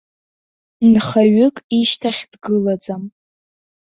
[0.91, 3.03] Нхаҩык ишьҭахь дгылаӡам.